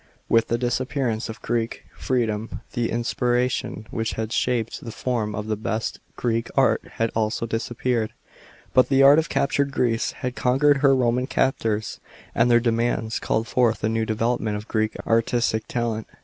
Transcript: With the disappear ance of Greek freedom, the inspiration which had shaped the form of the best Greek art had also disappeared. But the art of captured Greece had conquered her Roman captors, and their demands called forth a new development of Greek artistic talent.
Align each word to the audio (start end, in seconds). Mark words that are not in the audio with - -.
With 0.27 0.47
the 0.47 0.57
disappear 0.57 1.07
ance 1.09 1.29
of 1.29 1.43
Greek 1.43 1.85
freedom, 1.95 2.61
the 2.73 2.89
inspiration 2.89 3.85
which 3.91 4.13
had 4.13 4.31
shaped 4.33 4.83
the 4.83 4.91
form 4.91 5.35
of 5.35 5.45
the 5.45 5.55
best 5.55 5.99
Greek 6.15 6.49
art 6.57 6.81
had 6.93 7.11
also 7.13 7.45
disappeared. 7.45 8.11
But 8.73 8.89
the 8.89 9.03
art 9.03 9.19
of 9.19 9.29
captured 9.29 9.69
Greece 9.69 10.13
had 10.13 10.35
conquered 10.35 10.77
her 10.77 10.95
Roman 10.95 11.27
captors, 11.27 11.99
and 12.33 12.49
their 12.49 12.59
demands 12.59 13.19
called 13.19 13.47
forth 13.47 13.83
a 13.83 13.89
new 13.89 14.07
development 14.07 14.57
of 14.57 14.67
Greek 14.67 14.95
artistic 15.05 15.67
talent. 15.67 16.07